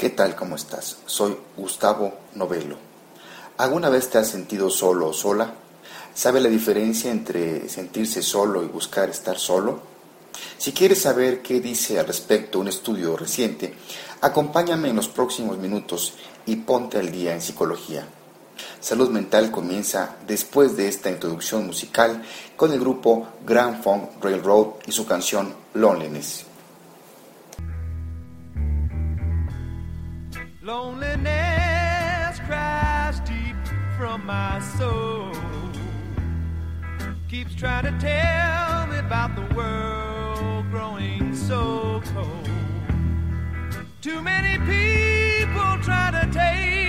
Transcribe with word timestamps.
¿Qué 0.00 0.08
tal? 0.08 0.34
¿Cómo 0.34 0.56
estás? 0.56 0.96
Soy 1.04 1.36
Gustavo 1.58 2.14
Novelo. 2.34 2.78
¿Alguna 3.58 3.90
vez 3.90 4.08
te 4.08 4.16
has 4.16 4.28
sentido 4.28 4.70
solo 4.70 5.08
o 5.08 5.12
sola? 5.12 5.52
¿Sabe 6.14 6.40
la 6.40 6.48
diferencia 6.48 7.10
entre 7.10 7.68
sentirse 7.68 8.22
solo 8.22 8.64
y 8.64 8.66
buscar 8.68 9.10
estar 9.10 9.38
solo? 9.38 9.78
Si 10.56 10.72
quieres 10.72 11.02
saber 11.02 11.42
qué 11.42 11.60
dice 11.60 12.00
al 12.00 12.06
respecto 12.06 12.60
un 12.60 12.68
estudio 12.68 13.14
reciente, 13.14 13.74
acompáñame 14.22 14.88
en 14.88 14.96
los 14.96 15.08
próximos 15.08 15.58
minutos 15.58 16.14
y 16.46 16.56
ponte 16.56 16.96
al 16.96 17.12
día 17.12 17.34
en 17.34 17.42
psicología. 17.42 18.06
Salud 18.80 19.10
Mental 19.10 19.50
comienza 19.50 20.16
después 20.26 20.78
de 20.78 20.88
esta 20.88 21.10
introducción 21.10 21.66
musical 21.66 22.22
con 22.56 22.72
el 22.72 22.80
grupo 22.80 23.28
Grand 23.44 23.82
Funk 23.82 24.12
Railroad 24.22 24.76
y 24.86 24.92
su 24.92 25.04
canción 25.04 25.54
Loneliness. 25.74 26.46
Loneliness 30.62 32.38
cries 32.40 33.18
deep 33.20 33.56
from 33.96 34.26
my 34.26 34.60
soul. 34.76 35.32
Keeps 37.30 37.54
trying 37.54 37.84
to 37.84 37.98
tell 37.98 38.86
me 38.88 38.98
about 38.98 39.34
the 39.36 39.54
world 39.54 40.70
growing 40.70 41.34
so 41.34 42.02
cold. 42.12 42.48
Too 44.02 44.20
many 44.20 44.58
people 44.66 45.78
trying 45.82 46.12
to 46.12 46.30
take 46.30 46.79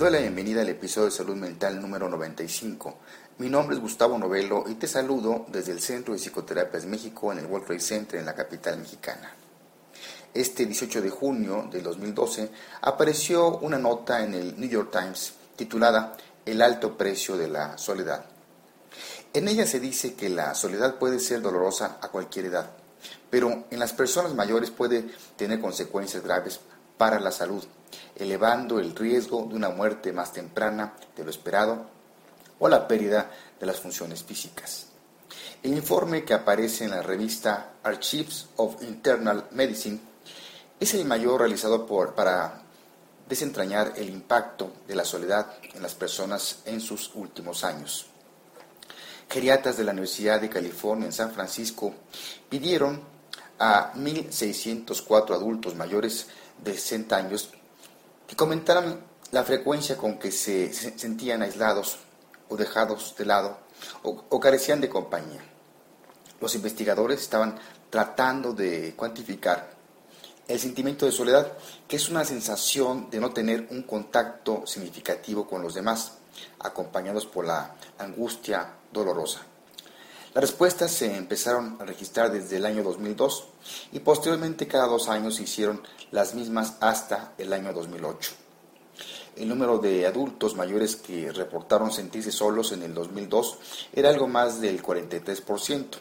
doy 0.00 0.12
la 0.12 0.18
bienvenida 0.20 0.62
al 0.62 0.68
episodio 0.70 1.10
de 1.10 1.14
Salud 1.14 1.36
Mental 1.36 1.78
número 1.78 2.08
95. 2.08 2.96
Mi 3.36 3.50
nombre 3.50 3.76
es 3.76 3.82
Gustavo 3.82 4.16
Novelo 4.16 4.64
y 4.66 4.76
te 4.76 4.88
saludo 4.88 5.44
desde 5.48 5.72
el 5.72 5.80
Centro 5.82 6.14
de 6.14 6.18
Psicoterapias 6.18 6.86
México 6.86 7.30
en 7.30 7.40
el 7.40 7.44
World 7.44 7.66
Trade 7.66 7.80
Center 7.80 8.18
en 8.18 8.24
la 8.24 8.34
capital 8.34 8.78
mexicana. 8.78 9.30
Este 10.32 10.64
18 10.64 11.02
de 11.02 11.10
junio 11.10 11.68
del 11.70 11.82
2012 11.82 12.50
apareció 12.80 13.58
una 13.58 13.76
nota 13.76 14.24
en 14.24 14.32
el 14.32 14.58
New 14.58 14.70
York 14.70 14.90
Times 14.90 15.34
titulada 15.54 16.16
El 16.46 16.62
alto 16.62 16.96
precio 16.96 17.36
de 17.36 17.48
la 17.48 17.76
soledad. 17.76 18.24
En 19.34 19.48
ella 19.48 19.66
se 19.66 19.80
dice 19.80 20.14
que 20.14 20.30
la 20.30 20.54
soledad 20.54 20.94
puede 20.94 21.20
ser 21.20 21.42
dolorosa 21.42 21.98
a 22.00 22.08
cualquier 22.08 22.46
edad, 22.46 22.70
pero 23.28 23.66
en 23.70 23.78
las 23.78 23.92
personas 23.92 24.34
mayores 24.34 24.70
puede 24.70 25.10
tener 25.36 25.60
consecuencias 25.60 26.22
graves 26.22 26.58
para 27.00 27.18
la 27.18 27.32
salud, 27.32 27.64
elevando 28.14 28.78
el 28.78 28.94
riesgo 28.94 29.46
de 29.48 29.54
una 29.54 29.70
muerte 29.70 30.12
más 30.12 30.34
temprana 30.34 30.92
de 31.16 31.24
lo 31.24 31.30
esperado 31.30 31.86
o 32.58 32.68
la 32.68 32.86
pérdida 32.86 33.30
de 33.58 33.64
las 33.64 33.80
funciones 33.80 34.22
físicas. 34.22 34.88
El 35.62 35.72
informe 35.72 36.26
que 36.26 36.34
aparece 36.34 36.84
en 36.84 36.90
la 36.90 37.00
revista 37.00 37.76
Archives 37.82 38.48
of 38.56 38.82
Internal 38.82 39.46
Medicine 39.52 39.98
es 40.78 40.92
el 40.92 41.06
mayor 41.06 41.40
realizado 41.40 41.86
por, 41.86 42.14
para 42.14 42.64
desentrañar 43.26 43.94
el 43.96 44.10
impacto 44.10 44.70
de 44.86 44.94
la 44.94 45.06
soledad 45.06 45.54
en 45.72 45.82
las 45.82 45.94
personas 45.94 46.58
en 46.66 46.82
sus 46.82 47.12
últimos 47.14 47.64
años. 47.64 48.08
Geriatas 49.26 49.78
de 49.78 49.84
la 49.84 49.92
Universidad 49.92 50.38
de 50.38 50.50
California 50.50 51.06
en 51.06 51.14
San 51.14 51.32
Francisco 51.32 51.94
pidieron 52.50 53.00
a 53.58 53.94
1.604 53.94 55.34
adultos 55.34 55.74
mayores 55.74 56.26
de 56.62 56.74
60 56.74 57.16
años 57.16 57.50
que 58.26 58.36
comentaran 58.36 59.00
la 59.32 59.44
frecuencia 59.44 59.96
con 59.96 60.18
que 60.18 60.32
se, 60.32 60.72
se 60.72 60.98
sentían 60.98 61.42
aislados 61.42 61.98
o 62.48 62.56
dejados 62.56 63.14
de 63.16 63.26
lado 63.26 63.58
o 64.02 64.40
carecían 64.40 64.80
de 64.80 64.88
compañía. 64.88 65.40
Los 66.40 66.54
investigadores 66.54 67.20
estaban 67.20 67.58
tratando 67.90 68.52
de 68.52 68.94
cuantificar 68.96 69.80
el 70.50 70.58
sentimiento 70.58 71.06
de 71.06 71.12
soledad, 71.12 71.52
que 71.86 71.96
es 71.96 72.08
una 72.08 72.24
sensación 72.24 73.08
de 73.08 73.20
no 73.20 73.30
tener 73.30 73.68
un 73.70 73.82
contacto 73.84 74.66
significativo 74.66 75.46
con 75.46 75.62
los 75.62 75.74
demás, 75.74 76.18
acompañados 76.58 77.26
por 77.26 77.46
la 77.46 77.76
angustia 77.98 78.74
dolorosa. 78.92 79.42
Las 80.32 80.42
respuestas 80.42 80.92
se 80.92 81.16
empezaron 81.16 81.76
a 81.80 81.84
registrar 81.84 82.30
desde 82.30 82.58
el 82.58 82.64
año 82.64 82.84
2002 82.84 83.48
y 83.90 83.98
posteriormente 83.98 84.68
cada 84.68 84.86
dos 84.86 85.08
años 85.08 85.34
se 85.34 85.42
hicieron 85.42 85.82
las 86.12 86.34
mismas 86.34 86.74
hasta 86.78 87.34
el 87.36 87.52
año 87.52 87.72
2008. 87.72 88.30
El 89.34 89.48
número 89.48 89.78
de 89.78 90.06
adultos 90.06 90.54
mayores 90.54 90.94
que 90.94 91.32
reportaron 91.32 91.90
sentirse 91.90 92.30
solos 92.30 92.70
en 92.70 92.84
el 92.84 92.94
2002 92.94 93.58
era 93.92 94.08
algo 94.08 94.28
más 94.28 94.60
del 94.60 94.80
43%. 94.80 95.98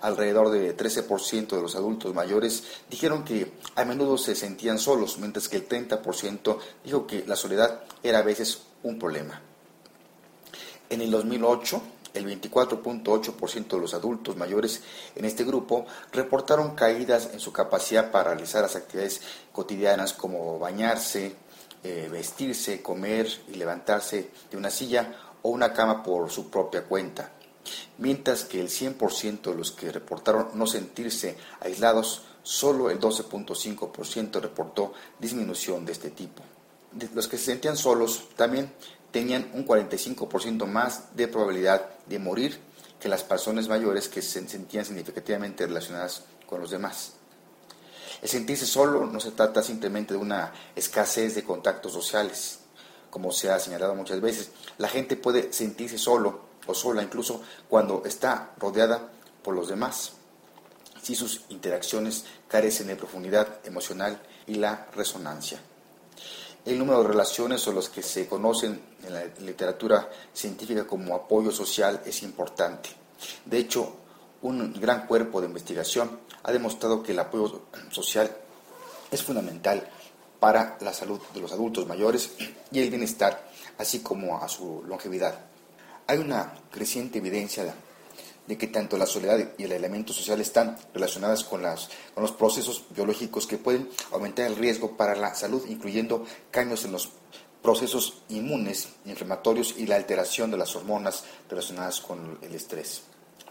Alrededor 0.00 0.50
de 0.50 0.74
13% 0.74 1.48
de 1.48 1.60
los 1.60 1.76
adultos 1.76 2.14
mayores 2.14 2.64
dijeron 2.88 3.24
que 3.24 3.52
a 3.76 3.84
menudo 3.84 4.16
se 4.16 4.34
sentían 4.34 4.78
solos, 4.78 5.18
mientras 5.18 5.48
que 5.48 5.58
el 5.58 5.68
30% 5.68 6.58
dijo 6.82 7.06
que 7.06 7.26
la 7.26 7.36
soledad 7.36 7.82
era 8.02 8.20
a 8.20 8.22
veces 8.22 8.62
un 8.82 8.98
problema. 8.98 9.42
En 10.88 11.02
el 11.02 11.10
2008, 11.10 11.82
el 12.14 12.26
24.8% 12.26 13.68
de 13.68 13.78
los 13.78 13.94
adultos 13.94 14.36
mayores 14.36 14.82
en 15.14 15.24
este 15.24 15.44
grupo 15.44 15.86
reportaron 16.12 16.74
caídas 16.74 17.30
en 17.32 17.40
su 17.40 17.52
capacidad 17.52 18.10
para 18.10 18.32
realizar 18.32 18.62
las 18.62 18.76
actividades 18.76 19.20
cotidianas 19.52 20.12
como 20.12 20.58
bañarse, 20.58 21.34
eh, 21.82 22.08
vestirse, 22.10 22.82
comer 22.82 23.28
y 23.48 23.54
levantarse 23.54 24.30
de 24.50 24.56
una 24.56 24.70
silla 24.70 25.14
o 25.42 25.50
una 25.50 25.72
cama 25.72 26.02
por 26.02 26.30
su 26.30 26.50
propia 26.50 26.84
cuenta. 26.84 27.30
Mientras 27.98 28.44
que 28.44 28.60
el 28.60 28.68
100% 28.68 29.50
de 29.50 29.54
los 29.54 29.70
que 29.72 29.92
reportaron 29.92 30.48
no 30.54 30.66
sentirse 30.66 31.36
aislados, 31.60 32.22
solo 32.42 32.90
el 32.90 32.98
12.5% 32.98 34.40
reportó 34.40 34.92
disminución 35.18 35.84
de 35.84 35.92
este 35.92 36.10
tipo. 36.10 36.42
De 36.92 37.08
los 37.14 37.28
que 37.28 37.38
se 37.38 37.44
sentían 37.44 37.76
solos 37.76 38.28
también 38.36 38.72
tenían 39.10 39.50
un 39.54 39.66
45% 39.66 40.66
más 40.66 41.16
de 41.16 41.28
probabilidad 41.28 41.90
de 42.06 42.18
morir 42.18 42.60
que 42.98 43.08
las 43.08 43.24
personas 43.24 43.68
mayores 43.68 44.08
que 44.08 44.22
se 44.22 44.46
sentían 44.46 44.84
significativamente 44.84 45.66
relacionadas 45.66 46.24
con 46.46 46.60
los 46.60 46.70
demás. 46.70 47.14
El 48.22 48.28
sentirse 48.28 48.66
solo 48.66 49.06
no 49.06 49.18
se 49.18 49.30
trata 49.30 49.62
simplemente 49.62 50.14
de 50.14 50.20
una 50.20 50.52
escasez 50.76 51.34
de 51.34 51.44
contactos 51.44 51.92
sociales, 51.92 52.58
como 53.08 53.32
se 53.32 53.50
ha 53.50 53.58
señalado 53.58 53.94
muchas 53.94 54.20
veces. 54.20 54.50
La 54.76 54.88
gente 54.88 55.16
puede 55.16 55.52
sentirse 55.52 55.96
solo 55.96 56.50
o 56.66 56.74
sola 56.74 57.02
incluso 57.02 57.42
cuando 57.68 58.02
está 58.04 58.52
rodeada 58.58 59.10
por 59.42 59.54
los 59.54 59.68
demás, 59.68 60.12
si 61.02 61.14
sus 61.14 61.42
interacciones 61.48 62.26
carecen 62.46 62.88
de 62.88 62.96
profundidad 62.96 63.48
emocional 63.64 64.20
y 64.46 64.56
la 64.56 64.86
resonancia. 64.94 65.60
El 66.64 66.78
número 66.78 67.02
de 67.02 67.08
relaciones 67.08 67.66
o 67.66 67.72
los 67.72 67.88
que 67.88 68.02
se 68.02 68.28
conocen 68.28 68.80
en 69.02 69.14
la 69.14 69.24
literatura 69.40 70.10
científica 70.32 70.86
como 70.86 71.14
apoyo 71.14 71.50
social 71.50 72.02
es 72.04 72.22
importante. 72.22 72.90
De 73.44 73.58
hecho, 73.58 73.96
un 74.42 74.72
gran 74.74 75.06
cuerpo 75.06 75.40
de 75.40 75.46
investigación 75.46 76.20
ha 76.42 76.52
demostrado 76.52 77.02
que 77.02 77.12
el 77.12 77.18
apoyo 77.18 77.62
social 77.90 78.30
es 79.10 79.22
fundamental 79.22 79.88
para 80.38 80.78
la 80.80 80.92
salud 80.92 81.20
de 81.34 81.40
los 81.40 81.52
adultos 81.52 81.86
mayores 81.86 82.30
y 82.70 82.80
el 82.80 82.90
bienestar, 82.90 83.48
así 83.78 84.00
como 84.00 84.42
a 84.42 84.48
su 84.48 84.82
longevidad. 84.86 85.38
Hay 86.06 86.18
una 86.18 86.54
creciente 86.70 87.18
evidencia 87.18 87.74
de 88.46 88.58
que 88.58 88.66
tanto 88.66 88.98
la 88.98 89.06
soledad 89.06 89.38
y 89.58 89.64
el 89.64 89.72
elemento 89.72 90.12
social 90.12 90.40
están 90.40 90.76
relacionadas 90.92 91.44
con, 91.44 91.62
las, 91.62 91.88
con 92.14 92.22
los 92.22 92.32
procesos 92.32 92.84
biológicos 92.90 93.46
que 93.46 93.58
pueden 93.58 93.88
aumentar 94.12 94.46
el 94.46 94.56
riesgo 94.56 94.96
para 94.96 95.14
la 95.14 95.34
salud, 95.34 95.64
incluyendo 95.68 96.24
cambios 96.50 96.84
en 96.84 96.92
los 96.92 97.10
procesos 97.62 98.22
inmunes, 98.28 98.88
inflamatorios 99.04 99.74
y 99.76 99.86
la 99.86 99.96
alteración 99.96 100.50
de 100.50 100.56
las 100.56 100.74
hormonas 100.74 101.24
relacionadas 101.48 102.00
con 102.00 102.38
el 102.42 102.54
estrés. 102.54 103.02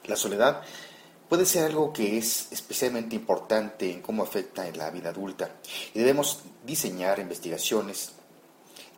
La 0.05 0.15
soledad 0.15 0.61
puede 1.29 1.45
ser 1.45 1.65
algo 1.65 1.93
que 1.93 2.17
es 2.17 2.51
especialmente 2.51 3.15
importante 3.15 3.91
en 3.91 4.01
cómo 4.01 4.23
afecta 4.23 4.67
en 4.67 4.77
la 4.77 4.89
vida 4.89 5.09
adulta 5.09 5.51
y 5.93 5.99
debemos 5.99 6.39
diseñar 6.65 7.19
investigaciones 7.19 8.13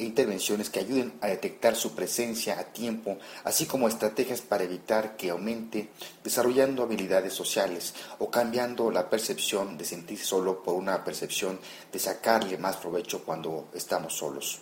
intervenciones 0.05 0.69
que 0.69 0.79
ayuden 0.79 1.13
a 1.21 1.27
detectar 1.27 1.75
su 1.75 1.93
presencia 1.93 2.59
a 2.59 2.65
tiempo, 2.65 3.17
así 3.43 3.65
como 3.65 3.87
estrategias 3.87 4.41
para 4.41 4.63
evitar 4.63 5.15
que 5.15 5.29
aumente, 5.29 5.89
desarrollando 6.23 6.83
habilidades 6.83 7.33
sociales 7.33 7.93
o 8.19 8.29
cambiando 8.29 8.91
la 8.91 9.09
percepción 9.09 9.77
de 9.77 9.85
sentirse 9.85 10.25
solo 10.25 10.63
por 10.63 10.75
una 10.75 11.03
percepción 11.03 11.59
de 11.91 11.99
sacarle 11.99 12.57
más 12.57 12.77
provecho 12.77 13.23
cuando 13.23 13.69
estamos 13.73 14.15
solos. 14.15 14.59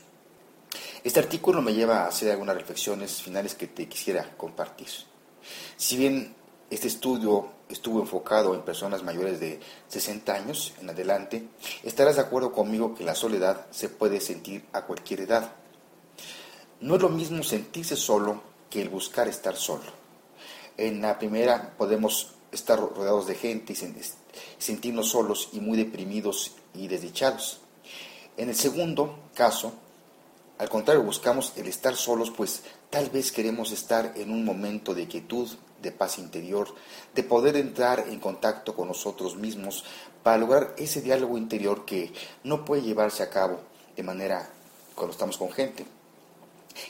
Este 1.03 1.19
artículo 1.19 1.61
me 1.61 1.73
lleva 1.73 2.03
a 2.03 2.07
hacer 2.07 2.31
algunas 2.31 2.55
reflexiones 2.55 3.21
finales 3.21 3.55
que 3.55 3.67
te 3.67 3.87
quisiera 3.87 4.35
compartir. 4.37 4.89
Si 5.77 5.97
bien 5.97 6.35
Este 6.69 6.87
estudio 6.87 7.47
estuvo 7.67 7.99
enfocado 7.99 8.53
en 8.53 8.61
personas 8.61 9.01
mayores 9.01 9.39
de 9.39 9.59
60 9.87 10.33
años 10.33 10.73
en 10.79 10.89
adelante. 10.91 11.47
Estarás 11.83 12.17
de 12.17 12.21
acuerdo 12.21 12.51
conmigo 12.51 12.93
que 12.93 13.03
la 13.03 13.15
soledad 13.15 13.65
se 13.71 13.89
puede 13.89 14.21
sentir 14.21 14.65
a 14.71 14.85
cualquier 14.85 15.21
edad. 15.21 15.51
No 16.79 16.95
es 16.95 17.01
lo 17.01 17.09
mismo 17.09 17.41
sentirse 17.41 17.95
solo 17.95 18.43
que 18.69 18.83
el 18.83 18.89
buscar 18.89 19.27
estar 19.27 19.55
solo. 19.55 19.91
En 20.77 21.01
la 21.01 21.17
primera 21.17 21.73
podemos 21.75 22.35
estar 22.51 22.79
rodeados 22.79 23.25
de 23.25 23.33
gente 23.33 23.73
y 23.73 23.75
sentirnos 24.59 25.09
solos 25.09 25.49
y 25.51 25.61
muy 25.61 25.75
deprimidos 25.75 26.51
y 26.75 26.87
desdichados. 26.87 27.61
En 28.37 28.49
el 28.49 28.55
segundo 28.55 29.23
caso, 29.33 29.73
al 30.59 30.69
contrario, 30.69 31.01
buscamos 31.03 31.53
el 31.55 31.67
estar 31.67 31.95
solos, 31.95 32.31
pues 32.31 32.61
tal 32.91 33.09
vez 33.09 33.31
queremos 33.31 33.71
estar 33.71 34.13
en 34.15 34.29
un 34.29 34.45
momento 34.45 34.93
de 34.93 35.07
quietud, 35.07 35.49
de 35.81 35.91
paz 35.91 36.17
interior, 36.19 36.73
de 37.15 37.23
poder 37.23 37.55
entrar 37.55 38.05
en 38.09 38.19
contacto 38.19 38.75
con 38.75 38.87
nosotros 38.87 39.35
mismos 39.35 39.85
para 40.23 40.37
lograr 40.37 40.73
ese 40.77 41.01
diálogo 41.01 41.37
interior 41.37 41.85
que 41.85 42.13
no 42.43 42.65
puede 42.65 42.81
llevarse 42.81 43.23
a 43.23 43.29
cabo 43.29 43.59
de 43.95 44.03
manera 44.03 44.49
cuando 44.95 45.13
estamos 45.13 45.37
con 45.37 45.51
gente. 45.51 45.85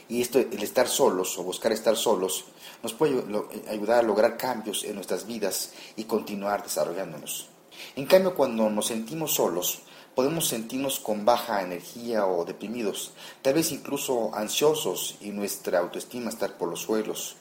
Y 0.07 0.21
esto, 0.21 0.39
el 0.39 0.61
estar 0.61 0.87
solos 0.87 1.37
o 1.37 1.43
buscar 1.43 1.71
estar 1.71 1.95
solos, 1.95 2.45
nos 2.83 2.93
puede 2.93 3.23
ayudar 3.69 3.99
a 3.99 4.07
lograr 4.07 4.37
cambios 4.37 4.83
en 4.83 4.95
nuestras 4.95 5.25
vidas 5.25 5.71
y 5.95 6.03
continuar 6.03 6.63
desarrollándonos. 6.63 7.49
En 7.95 8.05
cambio, 8.05 8.35
cuando 8.35 8.69
nos 8.69 8.87
sentimos 8.87 9.33
solos, 9.33 9.81
podemos 10.15 10.47
sentirnos 10.47 10.99
con 10.99 11.23
baja 11.23 11.61
energía 11.61 12.25
o 12.25 12.43
deprimidos, 12.43 13.13
tal 13.41 13.53
vez 13.53 13.71
incluso 13.71 14.35
ansiosos 14.35 15.15
y 15.21 15.29
nuestra 15.29 15.79
autoestima 15.79 16.29
estar 16.29 16.57
por 16.57 16.69
los 16.69 16.81
suelos, 16.81 17.37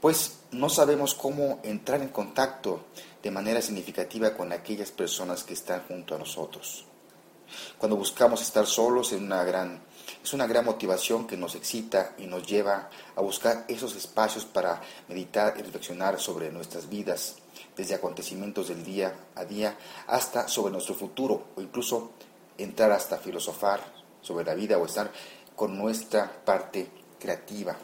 pues 0.00 0.40
no 0.52 0.68
sabemos 0.68 1.14
cómo 1.14 1.60
entrar 1.62 2.00
en 2.00 2.08
contacto 2.08 2.84
de 3.22 3.30
manera 3.30 3.60
significativa 3.60 4.34
con 4.34 4.52
aquellas 4.52 4.90
personas 4.90 5.44
que 5.44 5.54
están 5.54 5.82
junto 5.88 6.14
a 6.14 6.18
nosotros. 6.18 6.84
Cuando 7.78 7.96
buscamos 7.96 8.42
estar 8.42 8.66
solos 8.66 9.12
es 9.12 9.20
una 9.20 9.42
gran, 9.44 9.80
es 10.22 10.32
una 10.32 10.46
gran 10.46 10.64
motivación 10.64 11.26
que 11.26 11.36
nos 11.36 11.54
excita 11.54 12.14
y 12.18 12.26
nos 12.26 12.46
lleva 12.46 12.90
a 13.16 13.20
buscar 13.20 13.64
esos 13.68 13.96
espacios 13.96 14.44
para 14.44 14.80
meditar 15.08 15.54
y 15.58 15.62
reflexionar 15.62 16.20
sobre 16.20 16.50
nuestras 16.50 16.88
vidas, 16.88 17.36
desde 17.76 17.94
acontecimientos 17.94 18.68
del 18.68 18.84
día 18.84 19.14
a 19.34 19.44
día 19.44 19.76
hasta 20.06 20.48
sobre 20.48 20.72
nuestro 20.72 20.94
futuro 20.94 21.48
o 21.56 21.60
incluso 21.60 22.10
entrar 22.58 22.92
hasta 22.92 23.18
filosofar 23.18 23.80
sobre 24.20 24.44
la 24.44 24.54
vida 24.54 24.78
o 24.78 24.84
estar 24.84 25.10
con 25.56 25.78
nuestra 25.78 26.30
parte 26.44 26.88
creativa. 27.18 27.76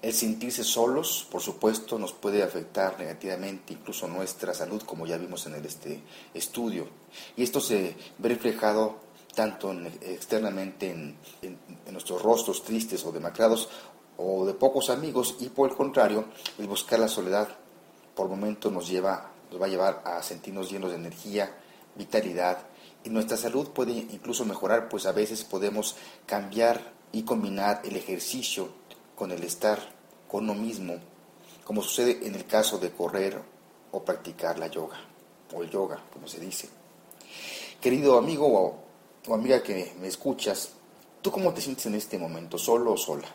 El 0.00 0.12
sentirse 0.12 0.62
solos, 0.62 1.26
por 1.30 1.40
supuesto, 1.40 1.98
nos 1.98 2.12
puede 2.12 2.42
afectar 2.42 2.98
negativamente 2.98 3.72
incluso 3.72 4.06
nuestra 4.06 4.54
salud, 4.54 4.82
como 4.82 5.06
ya 5.06 5.18
vimos 5.18 5.44
en 5.46 5.56
este 5.56 6.00
estudio. 6.34 6.86
Y 7.36 7.42
esto 7.42 7.60
se 7.60 7.96
ve 8.18 8.28
reflejado 8.28 9.00
tanto 9.34 9.72
externamente 10.02 10.90
en, 10.90 11.16
nuestros 11.90 12.22
rostros 12.22 12.62
tristes 12.62 13.04
o 13.04 13.12
demacrados 13.12 13.68
o 14.16 14.44
de 14.46 14.54
pocos 14.54 14.90
amigos 14.90 15.36
y 15.40 15.48
por 15.48 15.70
el 15.70 15.76
contrario, 15.76 16.26
el 16.58 16.66
buscar 16.66 16.98
la 16.98 17.08
soledad 17.08 17.48
por 18.14 18.28
momentos 18.28 18.72
nos 18.72 18.88
lleva 18.88 19.32
nos 19.50 19.60
va 19.60 19.66
a 19.66 19.68
llevar 19.68 20.02
a 20.04 20.22
sentirnos 20.22 20.70
llenos 20.70 20.90
de 20.90 20.96
energía, 20.96 21.54
vitalidad 21.94 22.58
y 23.04 23.10
nuestra 23.10 23.36
salud 23.36 23.68
puede 23.68 23.92
incluso 23.92 24.44
mejorar, 24.44 24.88
pues 24.88 25.06
a 25.06 25.12
veces 25.12 25.44
podemos 25.44 25.96
cambiar 26.26 26.92
y 27.12 27.22
combinar 27.22 27.80
el 27.84 27.96
ejercicio 27.96 28.68
con 29.18 29.32
el 29.32 29.42
estar 29.42 29.80
con 30.28 30.44
uno 30.44 30.54
mismo, 30.54 30.94
como 31.64 31.82
sucede 31.82 32.26
en 32.26 32.36
el 32.36 32.46
caso 32.46 32.78
de 32.78 32.92
correr 32.92 33.40
o 33.90 34.04
practicar 34.04 34.58
la 34.58 34.68
yoga, 34.68 34.98
o 35.52 35.62
el 35.62 35.70
yoga, 35.70 36.00
como 36.12 36.28
se 36.28 36.38
dice. 36.38 36.68
Querido 37.80 38.16
amigo 38.16 38.46
o, 39.26 39.34
amiga 39.34 39.62
que 39.62 39.92
me 40.00 40.06
escuchas, 40.06 40.70
¿tú 41.20 41.32
cómo 41.32 41.52
te 41.52 41.60
sientes 41.60 41.86
en 41.86 41.96
este 41.96 42.16
momento, 42.16 42.58
solo 42.58 42.92
o 42.92 42.96
sola? 42.96 43.28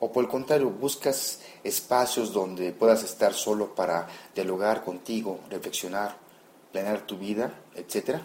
O 0.00 0.12
por 0.12 0.22
el 0.22 0.30
contrario, 0.30 0.70
buscas 0.70 1.40
espacios 1.64 2.32
donde 2.32 2.70
puedas 2.70 3.02
estar 3.02 3.34
solo 3.34 3.74
para 3.74 4.06
dialogar 4.34 4.84
contigo, 4.84 5.40
reflexionar, 5.50 6.16
planear 6.70 7.04
tu 7.06 7.18
vida, 7.18 7.52
etcétera. 7.74 8.22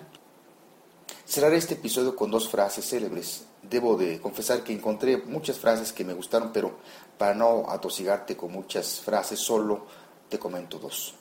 Cerraré 1.26 1.56
este 1.56 1.76
episodio 1.76 2.16
con 2.16 2.30
dos 2.30 2.50
frases 2.50 2.86
célebres. 2.86 3.46
Debo 3.62 3.96
de 3.96 4.20
confesar 4.20 4.62
que 4.62 4.74
encontré 4.74 5.18
muchas 5.18 5.58
frases 5.58 5.94
que 5.94 6.04
me 6.04 6.14
gustaron, 6.14 6.52
pero 6.52 6.80
para 7.18 7.34
no 7.34 7.70
atosigarte 7.70 8.36
con 8.36 8.52
muchas 8.52 9.00
frases, 9.00 9.40
solo 9.40 9.88
te 10.28 10.38
comento 10.38 10.80
dos. 10.80 11.16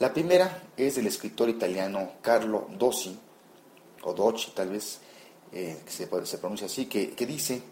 La 0.00 0.12
primera 0.12 0.64
es 0.76 0.96
del 0.96 1.06
escritor 1.06 1.48
italiano 1.48 2.14
Carlo 2.20 2.66
Dossi, 2.76 3.16
o 4.02 4.12
Docci 4.14 4.50
tal 4.50 4.70
vez, 4.70 4.98
eh, 5.52 5.80
que 5.84 5.92
se, 5.92 6.08
se, 6.26 6.38
pronuncia 6.38 6.66
así, 6.66 6.86
que, 6.86 7.10
que 7.12 7.26
dice, 7.26 7.62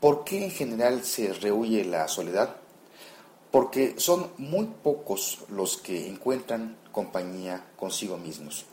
¿por 0.00 0.24
qué 0.24 0.44
en 0.44 0.50
general 0.50 1.04
se 1.04 1.32
rehuye 1.34 1.84
la 1.84 2.08
soledad? 2.08 2.56
Porque 3.50 3.96
son 3.98 4.30
muy 4.38 4.66
pocos 4.82 5.40
los 5.50 5.76
que 5.76 6.08
encuentran 6.08 6.78
compañía 6.90 7.66
consigo 7.76 8.16
mismos. 8.16 8.64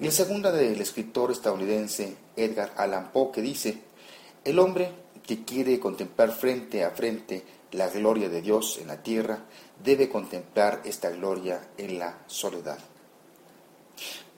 Y 0.00 0.04
la 0.04 0.12
segunda 0.12 0.52
del 0.52 0.80
escritor 0.80 1.32
estadounidense 1.32 2.16
Edgar 2.36 2.72
Allan 2.76 3.10
Poe 3.10 3.32
que 3.32 3.42
dice, 3.42 3.82
el 4.44 4.60
hombre 4.60 4.92
que 5.26 5.44
quiere 5.44 5.80
contemplar 5.80 6.30
frente 6.30 6.84
a 6.84 6.90
frente 6.90 7.44
la 7.72 7.88
gloria 7.88 8.28
de 8.28 8.40
Dios 8.40 8.78
en 8.80 8.88
la 8.88 9.02
tierra, 9.02 9.44
debe 9.82 10.08
contemplar 10.08 10.82
esta 10.84 11.10
gloria 11.10 11.70
en 11.76 11.98
la 11.98 12.22
soledad. 12.26 12.78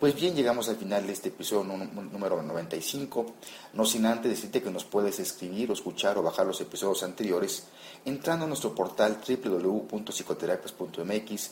Pues 0.01 0.15
bien, 0.15 0.35
llegamos 0.35 0.69
al 0.71 0.77
final 0.77 1.07
de 1.07 1.13
este 1.13 1.29
episodio 1.29 1.65
número 1.65 2.43
95, 2.43 3.27
no 3.75 3.85
sin 3.85 4.07
antes 4.07 4.31
decirte 4.31 4.63
que 4.63 4.71
nos 4.71 4.85
puedes 4.85 5.21
escribir 5.21 5.69
o 5.71 5.75
escuchar 5.75 6.17
o 6.17 6.23
bajar 6.23 6.47
los 6.47 6.59
episodios 6.63 7.03
anteriores 7.03 7.65
entrando 8.07 8.47
a 8.47 8.49
nuestro 8.49 8.75
portal 8.75 9.21
www.psicoterapias.mx 9.21 11.51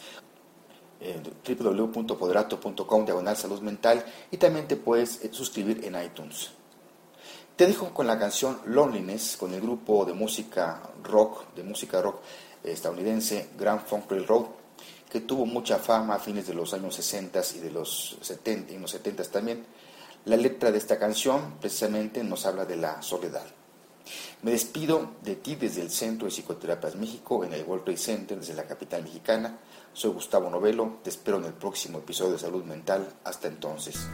eh, 1.01 1.21
www.poderato.com 1.47 3.05
diagonal 3.05 3.37
salud 3.37 3.61
mental 3.61 4.05
y 4.31 4.37
también 4.37 4.67
te 4.67 4.77
puedes 4.77 5.25
eh, 5.25 5.31
suscribir 5.33 5.85
en 5.85 6.03
iTunes. 6.03 6.51
Te 7.57 7.67
dejo 7.67 7.93
con 7.93 8.07
la 8.07 8.19
canción 8.19 8.61
Loneliness 8.67 9.37
con 9.37 9.53
el 9.53 9.61
grupo 9.61 10.05
de 10.05 10.13
música 10.13 10.81
rock, 11.03 11.55
de 11.55 11.65
música 11.65 12.01
rock 12.01 12.21
estadounidense 12.63 13.51
Grand 13.59 13.85
Funk 13.85 14.11
Railroad, 14.11 14.47
que 15.11 15.21
tuvo 15.21 15.47
mucha 15.47 15.79
fama 15.79 16.15
a 16.15 16.19
fines 16.19 16.47
de 16.47 16.55
los 16.55 16.73
años 16.75 16.95
60 16.95 17.41
y 17.57 17.59
de 17.61 17.71
los 17.71 18.19
70 18.21 18.73
y 18.73 18.79
los 18.79 18.91
70 18.91 19.25
también. 19.25 19.65
La 20.27 20.37
letra 20.37 20.71
de 20.71 20.79
esta 20.79 20.99
canción 20.99 21.55
precisamente 21.61 22.23
nos 22.23 22.45
habla 22.47 22.65
de 22.65 22.77
la 22.77 23.01
soledad. 23.03 23.47
Me 24.43 24.53
despido 24.53 25.17
de 25.23 25.37
ti 25.37 25.57
desde 25.57 25.83
el 25.83 25.91
Centro 25.91 26.27
de 26.27 26.31
Psicoterapias 26.31 26.97
México, 26.97 27.45
en 27.45 27.53
el 27.53 27.65
World 27.65 27.85
Trade 27.85 27.99
Center, 27.99 28.39
desde 28.39 28.55
la 28.55 28.65
capital 28.65 29.03
mexicana. 29.03 29.59
Soy 29.99 30.13
Gustavo 30.13 30.49
Novelo, 30.49 31.01
te 31.03 31.11
espero 31.11 31.39
en 31.39 31.47
el 31.47 31.55
próximo 31.55 31.99
episodio 31.99 32.35
de 32.35 32.39
Salud 32.39 32.63
Mental. 32.63 33.05
Hasta 33.25 33.49
entonces. 33.49 34.07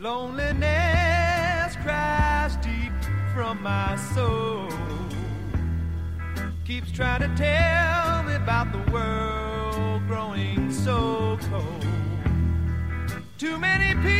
Loneliness 0.00 1.76
cries 1.82 2.56
deep 2.56 2.90
from 3.34 3.62
my 3.62 3.96
soul. 4.14 4.66
Keeps 6.64 6.90
trying 6.90 7.20
to 7.20 7.28
tell 7.36 8.22
me 8.22 8.34
about 8.34 8.72
the 8.72 8.90
world 8.90 10.00
growing 10.06 10.72
so 10.72 11.38
cold. 11.50 11.84
Too 13.36 13.58
many 13.58 13.94
people 13.96 14.19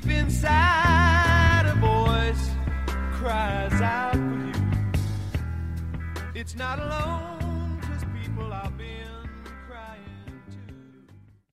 Deep 0.00 0.12
inside, 0.12 1.64
a 1.66 1.74
voice 1.74 2.50
cries 3.14 3.80
out 3.80 4.12
for 4.14 4.20
you. 4.46 5.00
It's 6.36 6.54
not 6.54 6.78
alone. 6.78 7.37